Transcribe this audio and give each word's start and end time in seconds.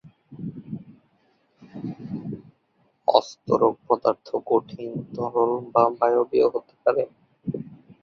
অস্তরক 3.07 3.75
পদার্থ 3.87 4.27
কঠিন, 4.47 4.91
তরল 5.15 5.51
বা 5.73 5.83
গ্যাসীয় 5.99 6.47
হতে 6.53 6.73
পারে। 6.83 7.03